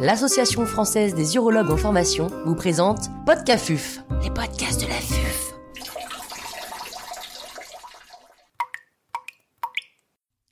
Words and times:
l'Association 0.00 0.64
française 0.64 1.14
des 1.14 1.34
urologues 1.34 1.72
en 1.72 1.76
formation 1.76 2.28
vous 2.44 2.54
présente 2.54 3.08
Podcafuf, 3.26 3.98
les 4.22 4.30
podcasts 4.30 4.80
de 4.80 4.86
la 4.86 4.94
FUF. 4.94 5.54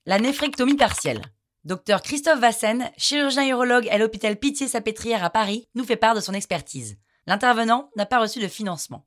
La 0.05 0.19
néphrectomie 0.19 0.75
partielle. 0.75 1.23
Docteur 1.65 2.03
Christophe 2.03 2.41
Vassen, 2.41 2.91
chirurgien 2.97 3.47
urologue 3.49 3.89
à 3.89 3.99
l'hôpital 3.99 4.37
Pitié-Salpêtrière 4.37 5.23
à 5.23 5.31
Paris, 5.31 5.69
nous 5.77 5.85
fait 5.85 5.97
part 5.97 6.17
de 6.17 6.21
son 6.21 6.35
expertise. 6.35 6.97
L'intervenant 7.29 7.91
n'a 7.97 8.07
pas 8.07 8.19
reçu 8.19 8.41
de 8.41 8.49
financement. 8.49 9.05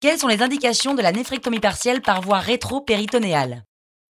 Quelles 0.00 0.18
sont 0.18 0.28
les 0.28 0.42
indications 0.42 0.94
de 0.94 1.02
la 1.02 1.12
néphrectomie 1.12 1.60
partielle 1.60 2.02
par 2.02 2.22
voie 2.22 2.38
rétro-péritonéale? 2.38 3.64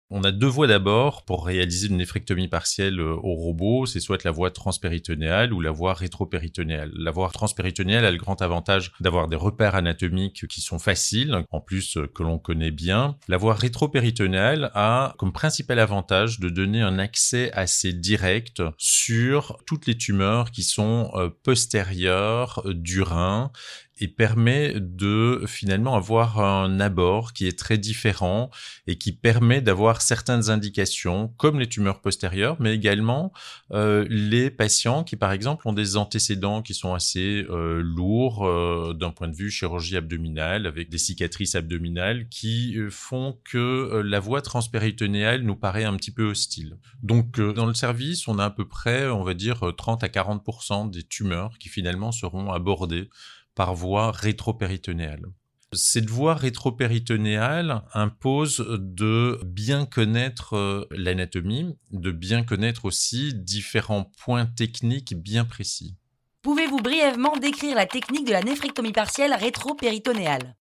On 0.09 0.23
a 0.23 0.31
deux 0.31 0.47
voies 0.47 0.67
d'abord 0.67 1.23
pour 1.25 1.45
réaliser 1.45 1.87
une 1.87 1.97
néphrectomie 1.97 2.47
partielle 2.47 2.99
euh, 2.99 3.13
au 3.13 3.33
robot, 3.33 3.85
c'est 3.85 3.99
soit 3.99 4.23
la 4.23 4.31
voie 4.31 4.51
transpéritonéale 4.51 5.51
ou 5.51 5.59
la 5.59 5.71
voie 5.71 5.93
rétropéritonéale. 5.93 6.91
La 6.95 7.11
voie 7.11 7.29
transpéritonéale 7.29 8.05
a 8.05 8.11
le 8.11 8.17
grand 8.17 8.41
avantage 8.41 8.93
d'avoir 9.01 9.27
des 9.27 9.35
repères 9.35 9.75
anatomiques 9.75 10.47
qui 10.47 10.61
sont 10.61 10.79
faciles, 10.79 11.43
en 11.51 11.59
plus 11.59 11.97
euh, 11.97 12.07
que 12.07 12.23
l'on 12.23 12.39
connaît 12.39 12.71
bien. 12.71 13.17
La 13.27 13.37
voie 13.37 13.53
rétropéritonéale 13.53 14.71
a 14.75 15.13
comme 15.17 15.33
principal 15.33 15.79
avantage 15.79 16.39
de 16.39 16.49
donner 16.49 16.81
un 16.81 16.99
accès 16.99 17.51
assez 17.51 17.91
direct 17.91 18.63
sur 18.77 19.57
toutes 19.65 19.87
les 19.87 19.97
tumeurs 19.97 20.51
qui 20.51 20.63
sont 20.63 21.11
euh, 21.15 21.29
postérieures 21.43 22.63
du 22.65 23.01
rein 23.01 23.51
et 23.99 24.07
permet 24.07 24.75
de 24.79 25.43
finalement 25.47 25.95
avoir 25.95 26.39
un 26.39 26.79
abord 26.79 27.33
qui 27.33 27.47
est 27.47 27.57
très 27.57 27.77
différent 27.77 28.49
et 28.85 28.97
qui 28.97 29.11
permet 29.11 29.61
d'avoir 29.61 30.01
certaines 30.01 30.49
indications 30.49 31.33
comme 31.37 31.59
les 31.59 31.67
tumeurs 31.67 32.01
postérieures, 32.01 32.57
mais 32.59 32.73
également 32.73 33.31
euh, 33.71 34.05
les 34.09 34.49
patients 34.49 35.03
qui 35.03 35.15
par 35.15 35.31
exemple 35.31 35.67
ont 35.67 35.73
des 35.73 35.97
antécédents 35.97 36.61
qui 36.61 36.73
sont 36.73 36.93
assez 36.93 37.45
euh, 37.49 37.81
lourds 37.81 38.45
euh, 38.45 38.93
d'un 38.93 39.11
point 39.11 39.27
de 39.27 39.35
vue 39.35 39.49
chirurgie 39.49 39.97
abdominale 39.97 40.65
avec 40.65 40.89
des 40.89 40.97
cicatrices 40.97 41.55
abdominales 41.55 42.27
qui 42.29 42.77
euh, 42.77 42.89
font 42.89 43.39
que 43.43 43.57
euh, 43.57 44.01
la 44.03 44.19
voie 44.19 44.41
transpéritonéale 44.41 45.41
nous 45.41 45.55
paraît 45.55 45.83
un 45.83 45.95
petit 45.95 46.11
peu 46.11 46.23
hostile. 46.23 46.77
Donc 47.03 47.39
dans 47.39 47.65
le 47.65 47.73
service, 47.73 48.27
on 48.27 48.39
a 48.39 48.45
à 48.45 48.49
peu 48.49 48.67
près, 48.67 49.07
on 49.07 49.23
va 49.23 49.33
dire 49.33 49.61
30 49.77 50.03
à 50.03 50.07
40% 50.07 50.89
des 50.89 51.03
tumeurs 51.03 51.57
qui 51.59 51.69
finalement 51.69 52.11
seront 52.11 52.51
abordées 52.51 53.09
par 53.57 53.73
voie 53.73 54.11
rétropéritonéale. 54.11 55.25
Cette 55.73 56.11
voie 56.11 56.35
rétropéritonéale 56.35 57.81
impose 57.93 58.63
de 58.69 59.39
bien 59.43 59.87
connaître 59.87 60.55
euh, 60.55 60.87
l'anatomie, 60.91 61.75
de 61.91 62.11
bien 62.11 62.43
connaître 62.43 62.85
aussi 62.85 63.33
différents 63.33 64.11
points 64.23 64.45
techniques 64.45 65.15
bien 65.15 65.43
précis. 65.43 65.95
Pouvez-vous 66.43 66.77
brièvement 66.77 67.35
décrire 67.35 67.75
la 67.75 67.87
technique 67.87 68.27
de 68.27 68.31
la 68.31 68.43
néphrectomie 68.43 68.93
partielle 68.93 69.33
rétro-péritonéale 69.33 70.55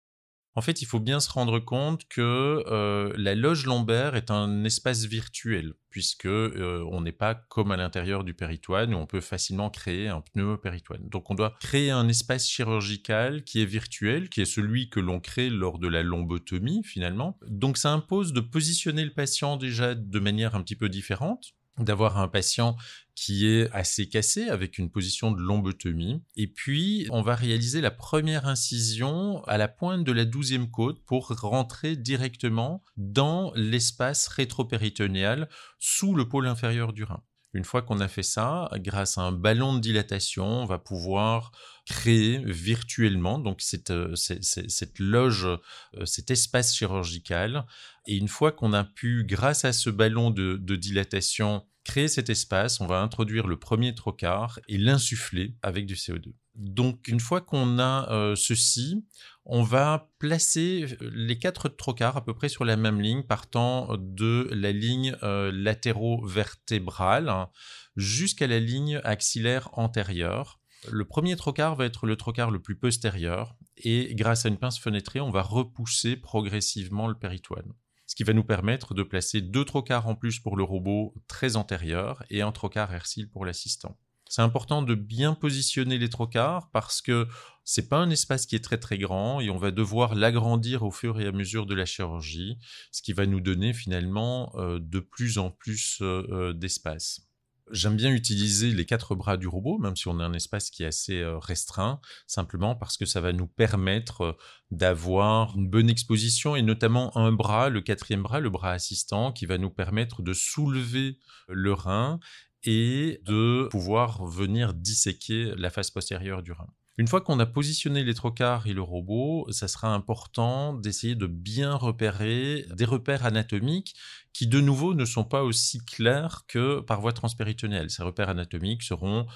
en 0.57 0.61
fait, 0.61 0.83
il 0.83 0.85
faut 0.87 1.01
bien 1.01 1.19
se 1.19 1.31
rendre 1.31 1.59
compte 1.59 2.07
que 2.09 2.65
euh, 2.69 3.13
la 3.17 3.35
loge 3.35 3.67
lombaire 3.67 4.15
est 4.15 4.31
un 4.31 4.63
espace 4.63 5.05
virtuel, 5.05 5.75
puisque 5.91 6.27
euh, 6.27 6.87
on 6.93 7.01
n'est 7.01 7.13
pas 7.13 7.35
comme 7.35 7.73
à 7.73 7.77
l'intérieur 7.77 8.23
du 8.23 8.35
péritoine 8.35 8.95
où 8.95 8.99
on 8.99 9.07
peut 9.07 9.21
facilement 9.21 9.69
créer 9.69 10.09
un 10.09 10.21
pneumopéritoine. 10.21 11.09
Donc, 11.09 11.31
on 11.31 11.35
doit 11.35 11.55
créer 11.61 11.91
un 11.91 12.09
espace 12.09 12.49
chirurgical 12.49 13.43
qui 13.43 13.63
est 13.63 13.67
virtuel, 13.67 14.29
qui 14.29 14.43
est 14.43 14.45
celui 14.45 14.91
que 14.91 15.01
l'on 15.01 15.19
crée 15.19 15.51
lors 15.51 15.81
de 15.81 15.89
la 15.89 16.05
lombotomie 16.05 16.85
finalement. 16.85 17.37
Donc, 17.49 17.77
ça 17.77 17.91
impose 17.91 18.33
de 18.33 18.41
positionner 18.41 19.05
le 19.05 19.13
patient 19.13 19.57
déjà 19.57 19.97
de 19.97 20.19
manière 20.21 20.55
un 20.55 20.63
petit 20.63 20.77
peu 20.77 20.89
différente 20.89 21.55
d'avoir 21.79 22.19
un 22.19 22.29
patient 22.29 22.77
qui 23.15 23.47
est 23.47 23.71
assez 23.73 24.09
cassé 24.09 24.49
avec 24.49 24.79
une 24.79 24.91
position 24.91 25.31
de 25.31 25.41
lombotomie. 25.41 26.23
Et 26.37 26.47
puis, 26.47 27.07
on 27.11 27.23
va 27.23 27.35
réaliser 27.35 27.81
la 27.81 27.91
première 27.91 28.47
incision 28.47 29.45
à 29.45 29.57
la 29.57 29.69
pointe 29.69 30.05
de 30.05 30.13
la 30.13 30.25
douzième 30.25 30.71
côte 30.71 31.05
pour 31.05 31.29
rentrer 31.29 31.97
directement 31.97 32.83
dans 32.97 33.53
l'espace 33.55 34.27
rétropéritonéal 34.29 35.49
sous 35.79 36.15
le 36.15 36.29
pôle 36.29 36.47
inférieur 36.47 36.93
du 36.93 37.05
rein. 37.05 37.23
Une 37.55 37.65
fois 37.65 37.83
qu'on 37.83 38.01
a 38.01 38.09
fait 38.09 38.25
ça, 38.25 38.69
grâce 38.79 39.17
à 39.17 39.23
un 39.23 39.31
ballon 39.31 39.75
de 39.75 39.81
dilatation, 39.81 40.45
on 40.45 40.65
va 40.65 40.81
pouvoir 40.81 41.53
créer 41.87 42.43
virtuellement 42.45 43.39
donc 43.39 43.61
cette, 43.61 43.93
euh, 43.93 44.17
cette, 44.17 44.99
loge, 44.99 45.47
euh, 45.47 46.05
cet 46.05 46.33
espace 46.33 46.75
chirurgical. 46.75 47.65
Et 48.09 48.17
une 48.17 48.27
fois 48.27 48.51
qu'on 48.51 48.73
a 48.73 48.83
pu, 48.83 49.25
grâce 49.25 49.65
à 49.65 49.73
ce 49.73 49.89
ballon 49.89 50.31
de, 50.31 50.57
de 50.57 50.75
dilatation, 50.75 51.65
créer 51.85 52.09
cet 52.09 52.31
espace, 52.31 52.81
on 52.81 52.87
va 52.87 53.01
introduire 53.01 53.47
le 53.47 53.59
premier 53.59 53.95
trocar 53.95 54.59
et 54.69 54.79
l'insuffler 54.79 55.55
avec 55.63 55.87
du 55.87 55.95
CO2. 55.95 56.33
Donc 56.55 57.09
une 57.09 57.21
fois 57.21 57.41
qu'on 57.41 57.79
a 57.79 58.11
euh, 58.11 58.37
ceci, 58.37 59.05
on 59.45 59.63
va 59.63 60.11
placer 60.19 60.87
euh, 61.03 61.11
les 61.13 61.39
quatre 61.39 61.69
trocars 61.69 62.17
à 62.17 62.25
peu 62.25 62.33
près 62.33 62.49
sur 62.49 62.65
la 62.65 62.77
même 62.77 63.01
ligne, 63.01 63.23
partant 63.23 63.97
de 63.99 64.49
la 64.53 64.73
ligne 64.73 65.17
euh, 65.23 65.51
latéro-vertébrale 65.53 67.29
hein, 67.29 67.51
jusqu'à 67.97 68.47
la 68.47 68.61
ligne 68.61 69.01
axillaire 69.05 69.69
antérieure. 69.73 70.61
Le 70.91 71.05
premier 71.05 71.35
trocar 71.37 71.75
va 71.75 71.87
être 71.87 72.07
le 72.07 72.17
trocar 72.17 72.51
le 72.51 72.61
plus 72.61 72.77
postérieur 72.77 73.57
et 73.77 74.15
grâce 74.15 74.47
à 74.47 74.49
une 74.49 74.59
pince 74.59 74.79
fenêtrée, 74.79 75.21
on 75.21 75.31
va 75.31 75.43
repousser 75.43 76.17
progressivement 76.17 77.09
le 77.09 77.15
péritoine 77.15 77.73
ce 78.07 78.15
qui 78.15 78.25
va 78.25 78.33
nous 78.33 78.45
permettre 78.45 78.95
de 78.95 79.03
placer 79.03 79.41
deux 79.41 79.65
trocars 79.65 80.07
en 80.07 80.15
plus 80.15 80.41
pour 80.41 80.57
le 80.57 80.65
robot 80.65 81.15
très 81.27 81.57
antérieur 81.57 82.23
et 82.31 82.43
un 82.43 82.53
trocar 82.53 82.93
airseal 82.93 83.29
pour 83.29 83.45
l'assistant. 83.45 83.97
C'est 84.29 84.43
important 84.43 84.83
de 84.83 84.95
bien 84.95 85.35
positionner 85.35 85.99
les 85.99 86.09
trocars 86.09 86.71
parce 86.73 87.03
que 87.03 87.29
c'est 87.65 87.89
pas 87.89 87.99
un 87.99 88.11
espace 88.11 88.47
qui 88.47 88.57
est 88.57 88.65
très 88.65 88.79
très 88.79 88.99
grand 88.99 89.41
et 89.41 89.51
on 89.51 89.59
va 89.59 89.71
devoir 89.71 90.15
l'agrandir 90.15 90.83
au 90.83 90.91
fur 90.91 91.21
et 91.21 91.27
à 91.27 91.33
mesure 91.33 91.67
de 91.67 91.75
la 91.75 91.85
chirurgie, 91.85 92.59
ce 92.91 93.03
qui 93.03 93.13
va 93.13 93.27
nous 93.27 93.41
donner 93.41 93.73
finalement 93.73 94.53
euh, 94.57 94.79
de 94.81 95.01
plus 95.01 95.39
en 95.39 95.51
plus 95.51 95.99
euh, 96.01 96.27
euh, 96.31 96.53
d'espace. 96.53 97.29
J'aime 97.71 97.97
bien 97.97 98.13
utiliser 98.13 98.73
les 98.73 98.85
quatre 98.85 99.15
bras 99.15 99.39
du 99.39 99.49
robot, 99.49 99.79
même 99.79 99.97
si 99.97 100.07
on 100.09 100.21
a 100.21 100.25
un 100.25 100.35
espace 100.35 100.71
qui 100.71 100.83
est 100.83 100.87
assez 100.87 101.21
euh, 101.21 101.39
restreint, 101.39 101.99
simplement 102.27 102.77
parce 102.77 102.99
que 102.99 103.07
ça 103.07 103.23
va 103.23 103.33
nous 103.33 103.47
permettre 103.47 104.21
euh, 104.21 104.33
d'avoir 104.71 105.57
une 105.57 105.71
bonne 105.71 105.89
exposition 105.89 106.57
et 106.57 106.63
notamment 106.63 107.17
un 107.17 107.33
bras, 107.33 107.71
le 107.71 107.81
quatrième 107.81 108.23
bras, 108.23 108.41
le 108.41 108.51
bras 108.51 108.73
assistant, 108.73 109.33
qui 109.33 109.47
va 109.47 109.57
nous 109.57 109.71
permettre 109.71 110.21
de 110.21 110.35
soulever 110.35 111.19
le 111.49 111.73
rein 111.73 112.21
et 112.65 113.21
de 113.25 113.69
pouvoir 113.71 114.27
venir 114.27 114.75
disséquer 114.75 115.55
la 115.57 115.71
face 115.71 115.91
postérieure 115.91 116.43
du 116.43 116.53
rein. 116.53 116.69
Une 116.97 117.09
fois 117.09 117.21
qu'on 117.21 117.41
a 117.41 117.47
positionné 117.47 118.05
les 118.05 118.15
trocars 118.15 118.69
et 118.69 118.73
le 118.73 118.81
robot, 118.81 119.51
ça 119.51 119.67
sera 119.67 119.93
important 119.93 120.75
d'essayer 120.75 121.17
de 121.17 121.27
bien 121.27 121.75
repérer 121.75 122.67
des 122.71 122.85
repères 122.85 123.27
anatomiques 123.27 123.97
qui, 124.33 124.47
de 124.47 124.61
nouveau, 124.61 124.95
ne 124.95 125.05
sont 125.05 125.25
pas 125.25 125.43
aussi 125.43 125.85
clairs 125.85 126.45
que 126.47 126.79
par 126.79 127.01
voie 127.01 127.13
transpéritonéale. 127.13 127.91
Ces 127.91 128.05
repères 128.05 128.29
anatomiques 128.29 128.85
seront 128.85 129.27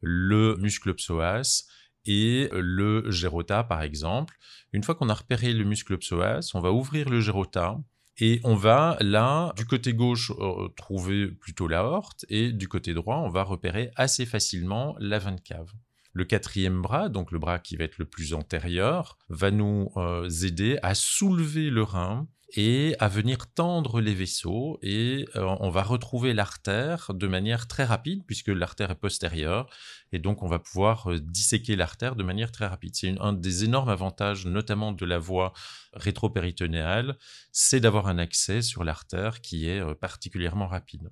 le 0.00 0.56
muscle 0.58 0.94
psoas 0.94 1.64
et 2.04 2.48
le 2.52 3.10
gérota, 3.10 3.64
par 3.64 3.82
exemple. 3.82 4.36
Une 4.72 4.84
fois 4.84 4.94
qu'on 4.94 5.08
a 5.08 5.14
repéré 5.14 5.52
le 5.52 5.64
muscle 5.64 5.98
psoas, 5.98 6.52
on 6.54 6.60
va 6.60 6.70
ouvrir 6.70 7.08
le 7.08 7.20
gérota 7.20 7.80
et 8.18 8.40
on 8.44 8.54
va 8.54 8.96
là, 9.00 9.52
du 9.56 9.64
côté 9.64 9.92
gauche, 9.92 10.30
euh, 10.38 10.68
trouver 10.76 11.26
plutôt 11.26 11.66
la 11.66 11.84
horte 11.84 12.24
et 12.28 12.52
du 12.52 12.68
côté 12.68 12.94
droit, 12.94 13.16
on 13.16 13.28
va 13.28 13.42
repérer 13.42 13.90
assez 13.96 14.24
facilement 14.24 14.94
la 15.00 15.18
veine 15.18 15.40
cave. 15.40 15.72
Le 16.18 16.24
quatrième 16.24 16.82
bras, 16.82 17.08
donc 17.08 17.30
le 17.30 17.38
bras 17.38 17.60
qui 17.60 17.76
va 17.76 17.84
être 17.84 17.98
le 17.98 18.04
plus 18.04 18.34
antérieur, 18.34 19.16
va 19.28 19.52
nous 19.52 19.92
euh, 19.96 20.28
aider 20.28 20.76
à 20.82 20.96
soulever 20.96 21.70
le 21.70 21.84
rein 21.84 22.26
et 22.56 22.96
à 22.98 23.06
venir 23.06 23.46
tendre 23.54 24.00
les 24.00 24.14
vaisseaux 24.14 24.80
et 24.82 25.28
euh, 25.36 25.44
on 25.60 25.70
va 25.70 25.84
retrouver 25.84 26.34
l'artère 26.34 27.12
de 27.14 27.28
manière 27.28 27.68
très 27.68 27.84
rapide 27.84 28.24
puisque 28.26 28.48
l'artère 28.48 28.90
est 28.90 28.96
postérieure 28.96 29.70
et 30.10 30.18
donc 30.18 30.42
on 30.42 30.48
va 30.48 30.58
pouvoir 30.58 31.08
euh, 31.08 31.20
disséquer 31.20 31.76
l'artère 31.76 32.16
de 32.16 32.24
manière 32.24 32.50
très 32.50 32.66
rapide. 32.66 32.96
C'est 32.96 33.14
un 33.20 33.32
des 33.32 33.62
énormes 33.62 33.90
avantages 33.90 34.44
notamment 34.44 34.90
de 34.90 35.06
la 35.06 35.20
voie 35.20 35.52
rétropéritonéale, 35.92 37.16
c'est 37.52 37.78
d'avoir 37.78 38.08
un 38.08 38.18
accès 38.18 38.60
sur 38.60 38.82
l'artère 38.82 39.40
qui 39.40 39.68
est 39.68 39.94
particulièrement 39.94 40.66
rapide. 40.66 41.10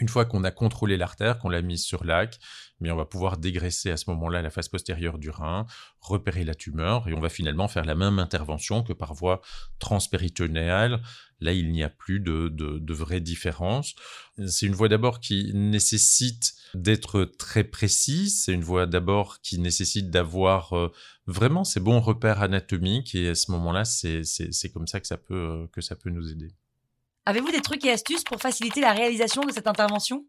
Une 0.00 0.08
fois 0.08 0.24
qu'on 0.24 0.44
a 0.44 0.50
contrôlé 0.50 0.96
l'artère, 0.96 1.38
qu'on 1.38 1.50
l'a 1.50 1.62
mise 1.62 1.84
sur 1.84 2.04
l'ac, 2.04 2.38
mais 2.80 2.90
on 2.90 2.96
va 2.96 3.04
pouvoir 3.04 3.36
dégraisser 3.36 3.90
à 3.90 3.98
ce 3.98 4.08
moment-là 4.10 4.40
la 4.40 4.50
face 4.50 4.68
postérieure 4.68 5.18
du 5.18 5.28
rein, 5.28 5.66
repérer 6.00 6.44
la 6.44 6.54
tumeur, 6.54 7.06
et 7.06 7.12
on 7.12 7.20
va 7.20 7.28
finalement 7.28 7.68
faire 7.68 7.84
la 7.84 7.94
même 7.94 8.18
intervention 8.18 8.82
que 8.82 8.94
par 8.94 9.12
voie 9.12 9.42
transpéritonéale. 9.78 11.02
Là, 11.40 11.52
il 11.52 11.70
n'y 11.70 11.82
a 11.82 11.90
plus 11.90 12.20
de, 12.20 12.48
de, 12.48 12.94
vraie 12.94 13.20
différence. 13.20 13.94
C'est 14.46 14.66
une 14.66 14.74
voie 14.74 14.88
d'abord 14.88 15.20
qui 15.20 15.52
nécessite 15.54 16.54
d'être 16.74 17.24
très 17.24 17.64
précise. 17.64 18.42
C'est 18.44 18.52
une 18.52 18.64
voie 18.64 18.86
d'abord 18.86 19.40
qui 19.40 19.58
nécessite 19.58 20.10
d'avoir 20.10 20.72
euh, 20.74 20.92
vraiment 21.26 21.64
ces 21.64 21.80
bons 21.80 22.00
repères 22.00 22.42
anatomiques, 22.42 23.14
et 23.14 23.28
à 23.28 23.34
ce 23.34 23.50
moment-là, 23.52 23.84
c'est 23.84 24.72
comme 24.72 24.86
ça 24.86 25.00
que 25.00 25.06
ça 25.06 25.18
peut, 25.18 25.68
que 25.72 25.80
ça 25.80 25.96
peut 25.96 26.10
nous 26.10 26.30
aider. 26.30 26.54
Avez-vous 27.30 27.52
des 27.52 27.60
trucs 27.60 27.84
et 27.84 27.92
astuces 27.92 28.24
pour 28.24 28.40
faciliter 28.40 28.80
la 28.80 28.92
réalisation 28.92 29.44
de 29.44 29.52
cette 29.52 29.68
intervention? 29.68 30.26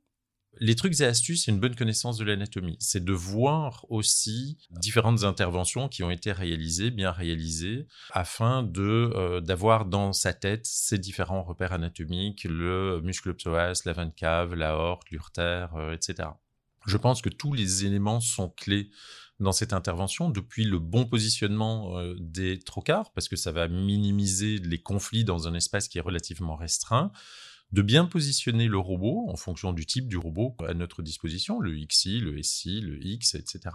Les 0.60 0.76
trucs 0.76 1.02
et 1.02 1.06
astuces, 1.06 1.46
c'est 1.46 1.52
une 1.52 1.60
bonne 1.60 1.76
connaissance 1.76 2.20
de 2.20 2.24
l'anatomie. 2.24 2.78
C'est 2.80 3.04
de 3.04 3.12
voir 3.12 3.88
aussi 3.90 4.60
différentes 4.70 5.24
interventions 5.24 5.90
qui 5.90 6.04
ont 6.04 6.12
été 6.12 6.32
réalisées, 6.32 6.92
bien 6.92 7.10
réalisées, 7.10 7.88
afin 8.12 8.62
de 8.62 9.12
euh, 9.16 9.42
d'avoir 9.42 9.86
dans 9.86 10.14
sa 10.14 10.36
tête 10.36 10.68
ces 10.68 11.00
différents 11.00 11.42
repères 11.42 11.74
anatomiques, 11.74 12.44
le 12.44 13.02
muscle 13.02 13.34
psoas, 13.34 13.82
la 13.84 13.94
veine 13.94 14.14
cave, 14.14 14.54
la 14.54 14.76
horte, 14.76 15.10
l'urtère, 15.10 15.74
euh, 15.78 15.94
etc. 15.94 16.30
Je 16.86 16.98
pense 16.98 17.22
que 17.22 17.30
tous 17.30 17.54
les 17.54 17.86
éléments 17.86 18.20
sont 18.20 18.50
clés 18.50 18.90
dans 19.40 19.52
cette 19.52 19.74
intervention, 19.74 20.30
depuis 20.30 20.66
le 20.66 20.80
bon 20.80 21.06
positionnement 21.06 21.98
euh, 21.98 22.16
des 22.20 22.60
trocars, 22.60 23.12
parce 23.14 23.28
que 23.28 23.36
ça 23.36 23.52
va 23.52 23.68
minimiser 23.68 24.58
les 24.58 24.82
conflits 24.82 25.24
dans 25.24 25.48
un 25.48 25.54
espace 25.56 25.88
qui 25.88 25.98
est 25.98 26.02
relativement 26.02 26.56
restreint, 26.56 27.12
de 27.72 27.82
bien 27.82 28.06
positionner 28.06 28.68
le 28.68 28.78
robot 28.78 29.28
en 29.30 29.36
fonction 29.36 29.72
du 29.72 29.86
type 29.86 30.08
du 30.08 30.18
robot 30.18 30.56
à 30.68 30.74
notre 30.74 31.02
disposition, 31.02 31.60
le 31.60 31.74
XI, 31.86 32.20
le 32.20 32.42
SI, 32.44 32.82
le 32.82 33.04
X, 33.04 33.36
etc. 33.36 33.70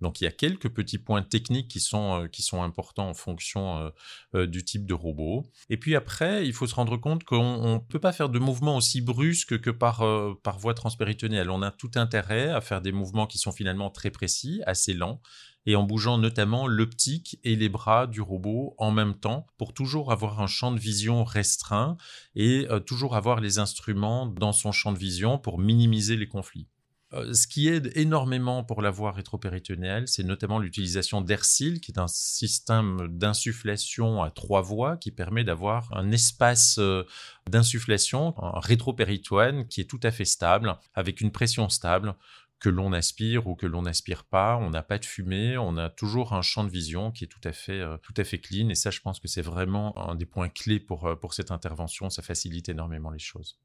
Donc 0.00 0.20
il 0.20 0.24
y 0.24 0.26
a 0.26 0.32
quelques 0.32 0.68
petits 0.68 0.98
points 0.98 1.22
techniques 1.22 1.68
qui 1.68 1.80
sont, 1.80 2.22
euh, 2.22 2.28
qui 2.28 2.42
sont 2.42 2.62
importants 2.62 3.08
en 3.08 3.14
fonction 3.14 3.78
euh, 3.78 3.90
euh, 4.34 4.46
du 4.46 4.64
type 4.64 4.84
de 4.84 4.94
robot. 4.94 5.44
Et 5.70 5.78
puis 5.78 5.96
après, 5.96 6.46
il 6.46 6.52
faut 6.52 6.66
se 6.66 6.74
rendre 6.74 6.96
compte 6.96 7.24
qu'on 7.24 7.74
ne 7.74 7.78
peut 7.78 8.00
pas 8.00 8.12
faire 8.12 8.28
de 8.28 8.38
mouvements 8.38 8.76
aussi 8.76 9.00
brusques 9.00 9.60
que 9.60 9.70
par, 9.70 10.04
par 10.42 10.58
voie 10.58 10.74
transpéritonéale. 10.74 11.50
On 11.50 11.62
a 11.62 11.70
tout 11.70 11.92
intérêt 11.94 12.50
à 12.50 12.60
faire 12.60 12.82
des 12.82 12.92
mouvements 12.92 13.26
qui 13.26 13.38
sont 13.38 13.52
finalement 13.52 13.90
très 13.90 14.10
précis, 14.10 14.62
assez 14.66 14.92
lents, 14.92 15.20
et 15.66 15.76
en 15.76 15.84
bougeant 15.84 16.18
notamment 16.18 16.66
l'optique 16.66 17.38
et 17.44 17.56
les 17.56 17.68
bras 17.68 18.06
du 18.06 18.20
robot 18.20 18.74
en 18.78 18.90
même 18.90 19.14
temps 19.14 19.46
pour 19.58 19.74
toujours 19.74 20.12
avoir 20.12 20.40
un 20.40 20.46
champ 20.46 20.72
de 20.72 20.80
vision 20.80 21.24
restreint 21.24 21.96
et 22.34 22.66
euh, 22.70 22.80
toujours 22.80 23.16
avoir 23.16 23.40
les 23.40 23.58
instruments 23.58 24.26
dans 24.26 24.52
son 24.52 24.72
champ 24.72 24.92
de 24.92 24.98
vision 24.98 25.38
pour 25.38 25.58
minimiser 25.58 26.16
les 26.16 26.28
conflits. 26.28 26.66
Euh, 27.14 27.34
ce 27.34 27.46
qui 27.46 27.68
aide 27.68 27.92
énormément 27.94 28.64
pour 28.64 28.80
la 28.80 28.90
voie 28.90 29.12
rétropéritonéale, 29.12 30.08
c'est 30.08 30.22
notamment 30.22 30.58
l'utilisation 30.58 31.20
d'Ersil, 31.20 31.80
qui 31.80 31.92
est 31.92 31.98
un 31.98 32.08
système 32.08 33.08
d'insufflation 33.10 34.22
à 34.22 34.30
trois 34.30 34.62
voies 34.62 34.96
qui 34.96 35.10
permet 35.10 35.44
d'avoir 35.44 35.94
un 35.94 36.10
espace 36.10 36.76
euh, 36.78 37.04
d'insufflation, 37.50 38.34
un 38.42 38.60
rétropéritoine 38.60 39.66
qui 39.68 39.82
est 39.82 39.84
tout 39.84 40.00
à 40.02 40.10
fait 40.10 40.24
stable, 40.24 40.74
avec 40.94 41.20
une 41.20 41.32
pression 41.32 41.68
stable, 41.68 42.14
que 42.62 42.68
l'on 42.68 42.92
aspire 42.92 43.48
ou 43.48 43.56
que 43.56 43.66
l'on 43.66 43.82
n'aspire 43.82 44.22
pas, 44.24 44.56
on 44.56 44.70
n'a 44.70 44.84
pas 44.84 44.98
de 44.98 45.04
fumée, 45.04 45.58
on 45.58 45.76
a 45.76 45.90
toujours 45.90 46.32
un 46.32 46.42
champ 46.42 46.62
de 46.62 46.70
vision 46.70 47.10
qui 47.10 47.24
est 47.24 47.26
tout 47.26 47.40
à 47.42 47.50
fait, 47.50 47.80
euh, 47.80 47.96
tout 47.98 48.14
à 48.16 48.22
fait 48.22 48.38
clean. 48.38 48.68
Et 48.68 48.76
ça, 48.76 48.90
je 48.90 49.00
pense 49.00 49.18
que 49.18 49.26
c'est 49.26 49.42
vraiment 49.42 49.98
un 49.98 50.14
des 50.14 50.26
points 50.26 50.48
clés 50.48 50.78
pour, 50.78 51.06
euh, 51.06 51.16
pour 51.16 51.34
cette 51.34 51.50
intervention. 51.50 52.08
Ça 52.08 52.22
facilite 52.22 52.68
énormément 52.68 53.10
les 53.10 53.18
choses. 53.18 53.58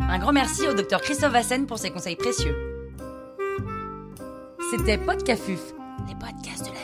Un 0.00 0.18
grand 0.18 0.32
merci 0.32 0.66
au 0.66 0.74
docteur 0.74 1.00
Christophe 1.00 1.32
Vassen 1.32 1.68
pour 1.68 1.78
ses 1.78 1.90
conseils 1.90 2.16
précieux. 2.16 2.56
C'était 4.72 4.98
Podcafuf, 4.98 5.72
les 6.08 6.14
podcasts 6.14 6.68
de 6.68 6.74
la 6.74 6.77